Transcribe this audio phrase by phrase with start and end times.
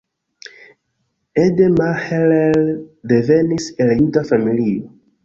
[1.43, 2.57] Ede Mahler
[3.13, 4.89] devenis el juda familio.